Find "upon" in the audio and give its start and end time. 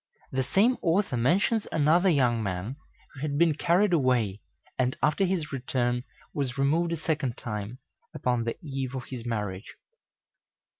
8.11-8.43